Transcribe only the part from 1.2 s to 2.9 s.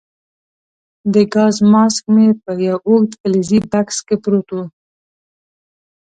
ګاز ماسک مې په یو